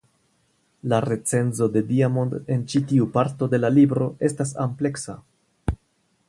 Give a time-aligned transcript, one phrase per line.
[0.93, 5.19] La recenzo de Diamond en ĉi tiu parto de la libro estas ampleksa.